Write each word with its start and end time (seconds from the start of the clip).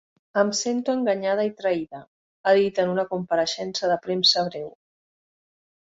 Em 0.43 0.47
sento 0.59 0.95
enganyada 0.99 1.45
i 1.51 1.51
traïda, 1.59 2.01
ha 2.45 2.55
dit 2.63 2.83
en 2.85 2.97
una 2.97 3.07
compareixença 3.13 3.93
de 3.95 4.03
premsa 4.09 4.49
breu. 4.53 4.69